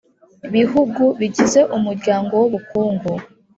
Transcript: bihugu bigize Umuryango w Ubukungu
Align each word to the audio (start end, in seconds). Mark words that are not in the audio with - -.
bihugu 0.53 1.03
bigize 1.19 1.59
Umuryango 1.77 2.33
w 2.41 2.43
Ubukungu 2.49 3.11